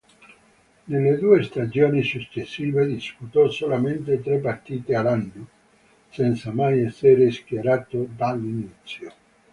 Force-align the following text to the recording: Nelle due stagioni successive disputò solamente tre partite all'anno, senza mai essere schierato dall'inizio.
Nelle 0.85 1.15
due 1.19 1.43
stagioni 1.43 2.01
successive 2.01 2.87
disputò 2.87 3.51
solamente 3.51 4.19
tre 4.19 4.39
partite 4.39 4.95
all'anno, 4.95 5.47
senza 6.09 6.51
mai 6.51 6.81
essere 6.85 7.29
schierato 7.29 8.07
dall'inizio. 8.09 9.13